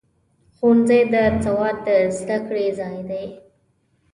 [0.55, 3.25] ښوونځی د سواد د زده کړې ځای دی.